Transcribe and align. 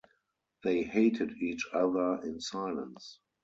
They 0.63 0.81
hated 0.81 1.37
each 1.37 1.67
other 1.73 2.15
in 2.23 2.41
silence. 2.41 3.19